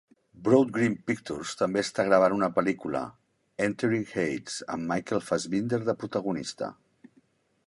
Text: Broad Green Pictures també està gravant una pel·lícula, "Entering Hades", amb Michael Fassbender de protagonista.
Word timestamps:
Broad 0.45 0.69
Green 0.77 0.95
Pictures 1.09 1.51
també 1.59 1.83
està 1.87 2.05
gravant 2.07 2.35
una 2.39 2.49
pel·lícula, 2.57 3.03
"Entering 3.69 4.09
Hades", 4.09 4.59
amb 4.77 4.93
Michael 4.95 5.27
Fassbender 5.31 5.85
de 5.93 6.01
protagonista. 6.05 6.77